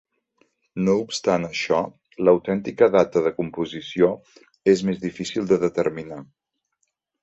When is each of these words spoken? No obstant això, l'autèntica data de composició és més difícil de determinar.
No 0.87 0.95
obstant 1.01 1.45
això, 1.49 1.81
l'autèntica 2.25 2.89
data 2.97 3.25
de 3.29 3.35
composició 3.39 4.13
és 4.77 4.87
més 4.93 5.07
difícil 5.09 5.51
de 5.55 5.65
determinar. 5.71 6.25